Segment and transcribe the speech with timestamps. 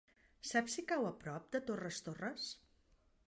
[0.51, 2.51] Saps si cau a prop de Torres Torres?